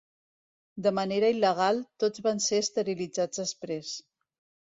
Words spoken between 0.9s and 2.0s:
manera il·legal,